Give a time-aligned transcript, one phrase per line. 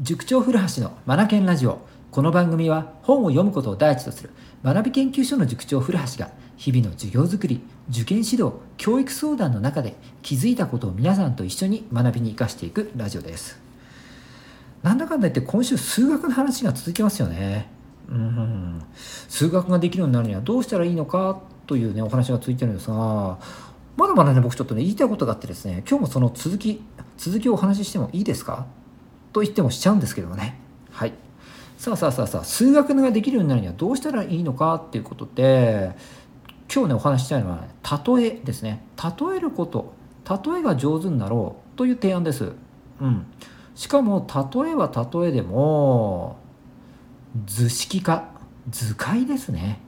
[0.00, 1.78] 塾長古橋のマナケンラジオ。
[2.10, 4.30] この番組は本を読むことを第一とする
[4.64, 13.60] 学び研究所の塾長古橋が日々の授業づくり受験指導教育相談の中で気づいたことを皆さんと一緒に学びに生かしていくラジオです。
[14.82, 17.68] なんだかんだ言って今週数学の話が続きますよね。
[18.08, 18.82] うん。
[19.28, 23.38] 数学ができるようになるにはどうしたらいいのかというねお話が続いてるんですが
[23.96, 26.82] まだまだね僕ちょっとね言いたいことがあってですね今日もその続き
[27.16, 28.66] 続きをお話ししてもいいですか？
[29.34, 30.58] と言ってもしちゃうんですけどもね。
[30.92, 31.12] はい。
[31.76, 35.96] さあさあさあさあ数学ができるようになるにはどうしたらいいのかっていうことで
[36.72, 37.68] 今日ねお話ししたいのは、ね、
[38.16, 38.86] 例えですね。
[38.96, 39.92] 例えること。
[40.24, 42.52] 例えが上手になろうという提案です。
[43.00, 43.26] うん。
[43.74, 46.38] しかも例えは例えでも
[47.44, 48.32] 図式化。
[48.70, 49.80] 図解ですね。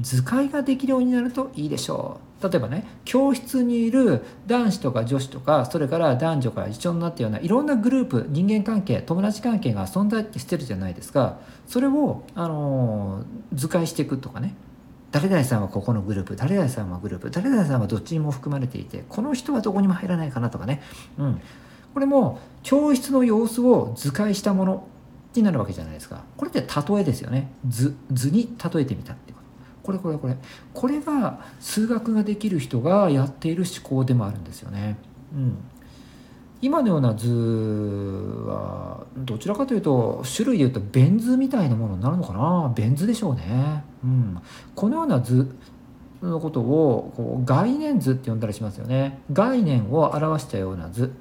[0.00, 2.27] 図解ができるようになるといいでしょう。
[2.42, 11.38] 例えばね教室にいる男子とか女子とかそれから男女が一緒になったようないろんなグループ人間関係友達関係が存在してるじゃないですか。
[11.66, 14.54] それを、あの図解していくとかね。
[15.10, 20.82] 誰々さんはここのグループ誰々さんはグループ誰々さんはどっちにも含まれていてこの人はどこにも入らないかなとかね、
[21.16, 21.40] うん、
[21.94, 24.88] これも教室の様子を図解したもの
[25.34, 26.24] になるわけじゃないですか。
[26.36, 27.50] これって例えですよね。
[27.66, 29.32] 図図に例えてみたって
[29.88, 30.36] これこれこれ
[30.74, 34.98] これが数学ができる人がやっている思考でもあるんですよね。
[35.34, 35.56] うん、
[36.60, 37.26] 今のような図
[38.46, 42.70] はどちらかというと種類でいうとベン図みたいなものになるのかな？
[42.76, 43.82] ベン図でしょうね。
[44.04, 44.38] うん、
[44.74, 45.56] このような図
[46.20, 49.22] のことをこう概念図って呼んだりしますよね。
[49.32, 51.14] 概念を表したような図。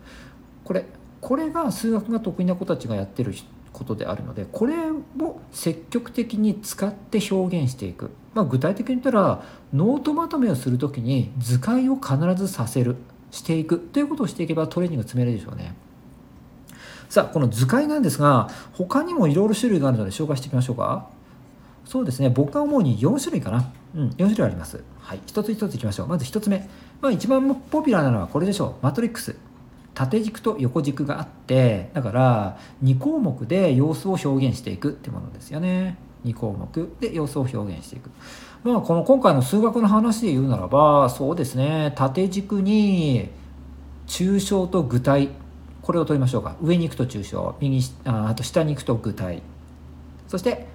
[0.65, 0.83] これ
[1.21, 3.33] これが数学が得意な子たちがやってる
[3.71, 9.43] ことであるのでこれを積極的に使って表現していく、まあ、具体的に言ったら
[9.73, 12.95] ノートまとめをする時に図解を必ずさせる
[13.31, 15.75] していくということをしていけばトレーニング積めるでしょうね。
[17.09, 21.07] さあこの図解なんですが他にもいろいろ種類があるので紹介していきましょうか。
[21.83, 23.73] そうですね僕が思うに4種類かな。
[23.95, 24.83] うん4種類あります。
[24.99, 26.07] はい一つ一ついきましょう。
[26.07, 26.69] まず1つ目。
[27.01, 28.83] まあ一番ポピュラーなのはこれでしょう。
[28.83, 29.35] マトリックス。
[29.95, 35.97] 縦軸と横軸があってだから2項目で様子を表現していくってものですよね。
[36.25, 38.09] 2項目で様子を表現していく。
[38.63, 41.93] まあこの今回の数学の話で言うならばそうですね。
[41.95, 43.29] 縦軸に
[44.07, 45.29] 抽象と具体
[45.81, 46.55] これを取りましょうか。
[46.61, 49.41] 上に行くと抽象右ああと下に行くと具体。
[50.27, 50.67] そして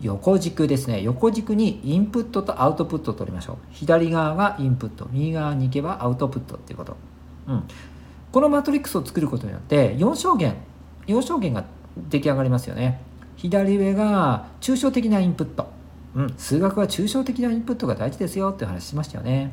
[0.00, 1.02] 横軸ですね。
[1.02, 3.56] 横軸にインプットとアウトプットを取りましょう。
[3.70, 6.96] 左側がインプット右側に行けばアウトプットっていうこと、
[7.46, 7.62] うん、
[8.32, 10.56] このマトリックスを作ることによって4象限
[11.06, 11.64] 4象限が
[12.10, 13.00] 出来上がりますよね。
[13.36, 15.68] 左上が抽象的なインプット、
[16.14, 19.52] うん、数学は抽象的なインプットが大事ですよっていう話しましたよね。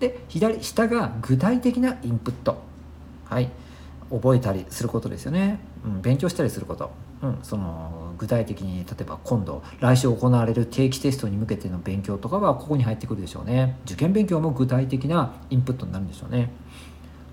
[0.00, 2.62] で左下が具体的なインプット。
[3.24, 3.50] はい。
[4.10, 6.90] 覚えたりすることですよね、うん、勉強したりすること、
[7.22, 13.78] うん、その具体的に例えば今度来週行われる定期テストに向けての勉強とかはここに入ってくるでしょうね。
[13.84, 16.50] 受験勉強も具体的なインプットになるんでしょうね。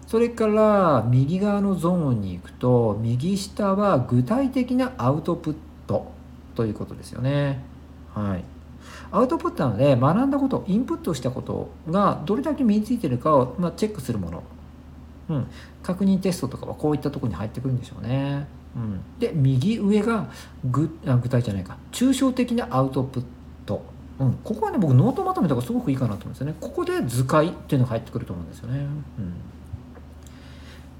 [0.05, 5.55] それから右側のゾーンに行くと右下は具体的なアウトプッ
[5.87, 6.11] ト
[6.55, 7.63] ということですよね。
[8.13, 8.43] はい、
[9.11, 14.43] アウトプットなので学んだことインプットしたことがどれだけ身についてるかを、まあ、チェックするもの、
[15.29, 15.47] うん、
[15.83, 18.47] 確認テストとかはこういったとこに入ってくるんでしょうね。
[18.75, 20.29] うん、で右上が
[20.65, 23.23] 具あ具体じゃないか抽象的なアウトプッ
[23.65, 23.81] ト、
[24.19, 28.79] うん、ここはね僕ノートまとめた方がすごくいいかなと思うんですよねここで図解っていうのが入ってくると思うんですよね。
[28.79, 28.95] うん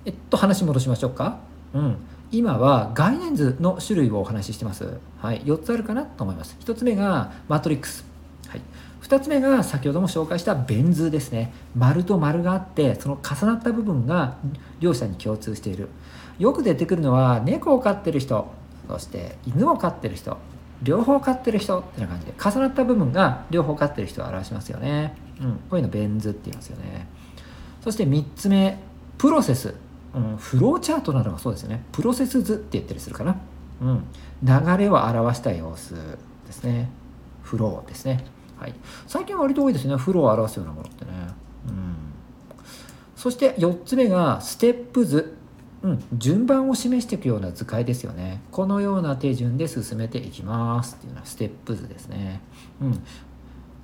[0.06, 1.40] えっと話戻しましょうか。
[1.74, 1.98] うん。
[2.38, 4.98] 今は概念図の種類をお話ししてます。
[5.22, 5.42] はい。
[5.44, 6.58] 4つあるかなと思います。
[6.60, 8.04] 1つ目がマトリックス。
[8.50, 8.62] はい。
[9.02, 11.54] 2つ目が先ほども紹介したベン図ですね。
[11.78, 14.38] 丸と丸があって、その重なった部分が
[14.82, 15.88] 両者に共通している。
[16.38, 18.52] よく出てくるのは猫を飼ってる人、
[18.90, 20.38] そして犬を飼ってる人、
[20.84, 25.16] 両方飼ってる人ってな感じで重なった部分が両方飼ってる人を表しますよね。
[25.40, 25.54] うん。
[25.54, 27.08] こういうのベン図って言いますよね。
[27.82, 28.78] そして3つ目、
[29.18, 29.85] プロセス。
[30.16, 31.84] うん、フローチャートなどがそうですよね。
[31.92, 33.36] プロセス図って言ったりするかな、
[33.82, 34.04] うん、
[34.42, 35.94] 流れを表した様子
[36.48, 36.90] ですね。
[37.44, 38.26] フローですね、
[38.58, 38.74] はい、
[39.06, 39.96] 最近は割と多いですね。
[39.98, 41.12] フローを表すようなものってね、
[41.68, 41.96] うん、
[43.16, 45.38] そして4つ目がステップ図。
[45.84, 48.42] うん、順番を示していくような図解ですよね。
[48.50, 52.42] このような手順で進めていきますっていうのはステップ図ですね。
[52.82, 53.04] うん、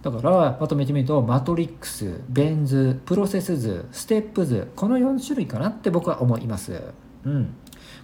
[0.02, 6.82] だからまとめてみるとマトリックスベン図プロセス図ステップ図この4種類かなって僕は思います。
[7.24, 7.54] うん、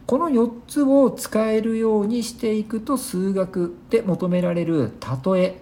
[0.06, 4.92] この4つを使えるようにしていくと数学で求められる
[5.26, 5.62] 例え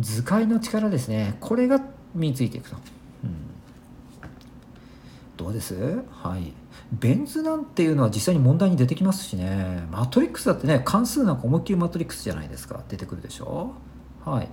[0.00, 1.36] 図解の力ですね。
[1.40, 1.82] これが
[2.14, 2.76] 身についていくと。
[3.24, 3.34] うん、
[5.36, 5.74] どうです？
[6.10, 6.54] はい。
[6.90, 9.86] ベン図なんていうのは実際に問題に出てきますしね。
[9.90, 12.82] マトリックスだってね関数なんか思いっきりマトリックスじゃないですか。
[12.88, 13.74] 出てくるでしょ？
[14.28, 14.48] はい。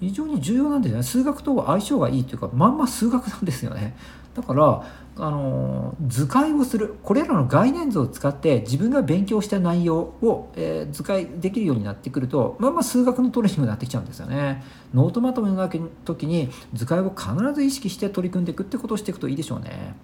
[0.00, 1.02] 非常に重要なんですね。
[1.02, 3.96] 数学と相性がいいというかまんま数学なんですよね。
[4.34, 4.84] だから
[5.20, 14.62] あの図解をするこれらの概念図を使って自分が勉強した内容を、えー、図解できるようになってくるとまあまあ数学のトレーニングになってきちゃうんですよね。
[14.94, 15.68] ノートまとめの
[16.04, 19.94] 時に図解を必ず意識して取り組んでいくってことをしていくといいでしょうね。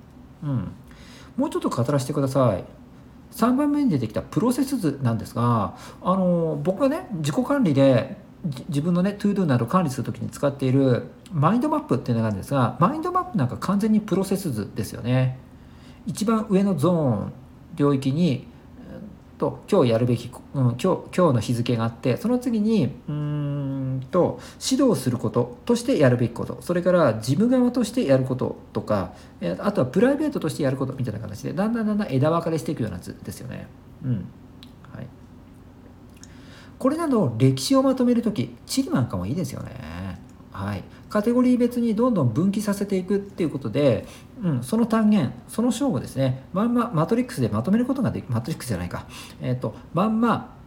[0.43, 0.69] うん。
[1.37, 2.65] もうちょっと語らせてください。
[3.35, 8.17] 3番目に出てきたプロセス図なんですがあの僕がね自己管理で
[8.69, 15.39] 自分のね To Do など管理するときに使っているマインドマップっていうのがあるんですがマインドマップなんか完全にプロセス図ですよね。
[16.07, 17.33] 一番上のゾーン
[17.77, 18.47] 領域に
[19.39, 24.39] と今日やるべき、うん、今日今日の日付があってその次にうんと
[24.71, 26.59] 指導することとしてやるべきこと。
[26.61, 29.13] それから事務側としてやることとか
[29.59, 33.67] あとはプライベートとしてやることみたいな形でだんだんだんだん枝分かれしていくような図ですよね。
[34.05, 34.27] うん。
[36.85, 40.21] これなど歴史をまとめる時地理なんかもいいですよね。
[40.53, 44.05] はい、カテゴリー別にどんどん分岐させていくっていうことで、
[44.43, 49.07] うん、その単元その章をですねまんまマトリックスでまとめることができマトリックスじゃないか、
[49.41, 50.59] えーと、まんま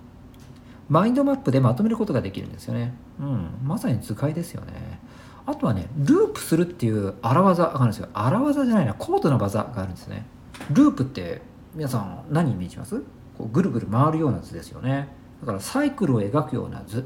[0.89, 2.95] マインドマップでまとめることができるんですよね。
[3.19, 4.99] うん、まさに図解ですよね。
[5.45, 8.09] あとはね、ループするっていう荒技があるんですよ。
[8.13, 10.25] 荒技じゃないな、高度な技があるんですね。
[10.71, 11.43] ループって
[11.75, 13.03] 皆さん何イメージします？
[13.37, 15.15] こうぐるぐる回るような図ですよね。
[15.41, 17.05] だからサイクルを描くような図。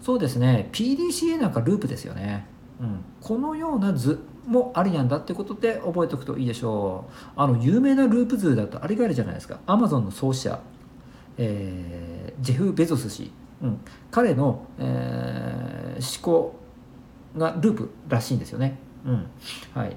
[0.00, 0.68] そうですね。
[0.72, 2.46] PDCA なんかループですよね、
[2.80, 7.12] うん、このような図もありなんだってことで覚えておくといいでしょう。
[7.34, 9.58] あの有名なループ図だとあれがあるじゃないですか。
[9.66, 10.60] アマゾンの創始者、
[11.38, 13.32] えー、ジェフ・ベゾス氏、
[13.62, 13.80] うん、
[14.12, 16.54] 彼の、えー、思考
[17.36, 19.26] がループらしいんですよね、うん。
[19.74, 19.96] はい、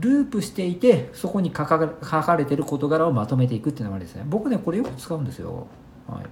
[0.00, 4.24] ループしていてそこに書か書かれてる事柄をまとめていくっていうのがありですね。
[4.26, 5.68] 僕ねこれよく使うんですよ。
[6.08, 6.24] はい、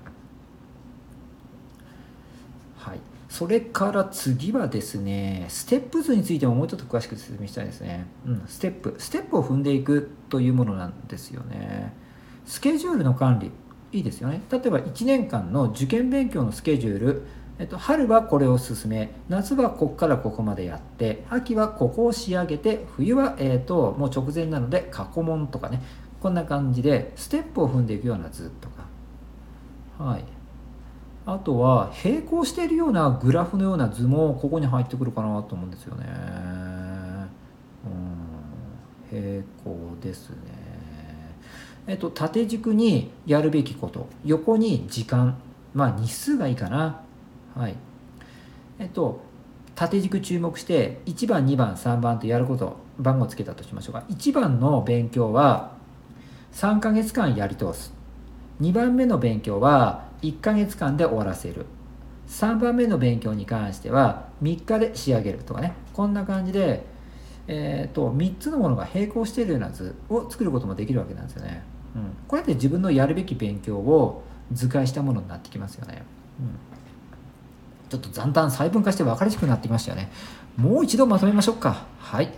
[2.76, 8.94] はい、それから次はですねステップ図についてももうちょっと詳しく説明したいですね、うん、ステップ。
[8.98, 11.92] ステップを踏んでいくというものなんですよね。
[12.44, 13.50] スケジュールの管理。
[13.92, 14.40] いいですよね。
[14.50, 17.22] 例えば1年間の受験勉強のスケジュール。
[17.58, 25.80] えっと、春はこれを進め夏はここからここまでやって秋はここを仕上げて冬は、えっと、もう直前なので過去問とかね。
[26.20, 28.84] こんな感じでステップを踏んでいくような図とか。
[30.02, 30.24] はい。
[31.24, 36.04] あとは並行しているようなグラフのような図もここに入ってくるかなと思うんですよね。
[39.12, 39.20] うん。
[39.20, 40.36] 並行ですね。
[41.86, 44.08] えっと縦軸にやるべきこと。
[44.24, 45.36] 横に時間。
[45.74, 47.00] まあ日数がいいかな。
[47.56, 47.76] はい。
[48.80, 49.20] えっと
[49.76, 52.76] 縦軸注目して1番2番3番とやること。
[52.98, 54.04] 番号つけたとしましょうか。
[54.08, 55.72] 1番の勉強は
[56.52, 58.01] 3ヶ月間やり通す。
[58.62, 61.66] 2番目の勉強は1ヶ月間で終わらせる
[62.28, 66.84] 3番目の勉強に関しては3日で仕上げるとかねこんな感じで、
[67.48, 71.62] えーと、3つのものが並行しているような図を作ることもできるわけなんですよね、
[71.96, 74.22] うん、こうやって自分のやるべき勉強を
[74.52, 76.04] 図解したものになってきますよね、
[76.40, 76.72] うん
[77.92, 80.10] ちょっとだんだん細分化して分かりやすくなってきましたよね。
[80.56, 81.84] もう一度まとめましょうか。
[81.98, 82.32] はい。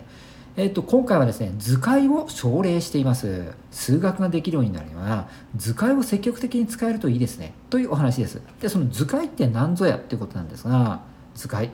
[0.57, 3.55] えっ、と、今回はですね、図解を奨励しています。
[3.73, 7.55] 数学ができるようになるには、図解を積極的に使えるといいですね。
[7.71, 8.41] というお話です。
[8.61, 11.01] で、その図解って何ぞやっていうことなんですが、
[11.35, 11.71] 図解。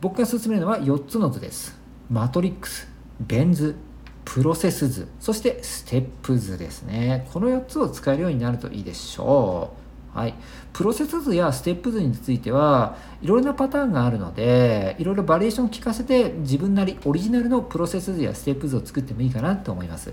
[0.00, 1.78] 僕が進めるのは4つの図です。
[2.10, 2.88] マトリックス、
[3.20, 3.76] ベン図、
[4.24, 7.28] プロセス図、そしてステップ図ですね。
[7.30, 9.83] この4つを使えるようになるといいでしょう。
[10.14, 10.34] はい、
[10.72, 20.12] プロセス図やステップ図についてはいろいろなパターンがあるのでいろいろバリエーションを聞かせて自分なりオリジナルのプロセス図やステップ図を作ってもいいかなと思います。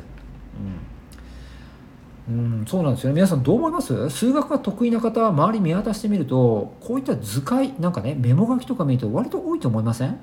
[2.30, 3.16] うん、うん、そうなんですよね。
[3.16, 4.10] 皆さんどう思います？
[4.10, 10.20] 数学が得意な方は周り見渡してみるとこういった図解なんかねメモ書きとか見ると割と多いと思いません？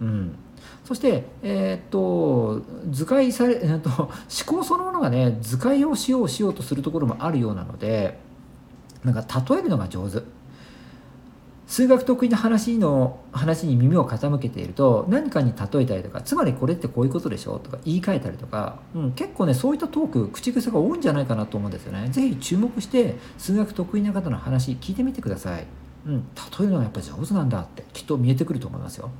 [0.00, 0.36] うん。
[0.84, 4.10] そして、えー、っと図解され、えー、っと思
[4.46, 8.18] 考そのものがね図解をしようしようとするところもあるようなので
[9.04, 10.22] なんか例えるのが上手。
[11.68, 22.08] 数学得意な話の話に耳を傾けていると何かに例えたりとかつまりこれってこういうことでしょとか言い換えたりとか、うん、結構ねそういったトーク口癖が多いんじゃないかなと思うんですよね。
[22.10, 25.66] 是非注目して数学得意な方の話聞いてみてください、
[26.06, 26.22] うん、例
[26.60, 29.10] えるのがやっぱ上手なんだってきっと見えてくると思いますよ。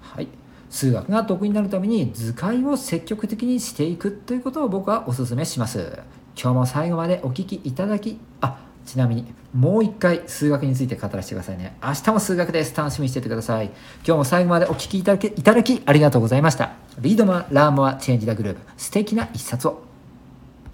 [0.00, 0.26] はい。
[0.70, 6.00] 数学が得意になるために図解を積極的にしていくということを僕はお勧めします。
[6.36, 11.76] 今日も最後までお聴きいただきあちなみにもう一回数学について語らせてくださいね。
[11.82, 12.74] 明日も数学です。
[12.74, 13.66] 楽しみにしててください。
[13.66, 16.72] 今日も最後までお聴きいただきいただきありがとうございました。
[16.98, 18.60] リードマン・ラーモア・チェンジ・ダ・グループ。
[18.78, 19.87] 素敵な一冊を。